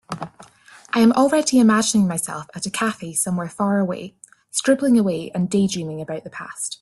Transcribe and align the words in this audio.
I 0.93 1.01
am 1.01 1.11
already 1.11 1.59
imagining 1.59 2.07
myself 2.07 2.47
at 2.55 2.65
a 2.65 2.71
cafe 2.71 3.13
somewhere 3.13 3.49
far 3.49 3.77
away, 3.77 4.15
scribbling 4.49 4.97
away 4.97 5.29
and 5.35 5.47
daydreaming 5.47 6.01
about 6.01 6.23
the 6.23 6.31
past. 6.31 6.69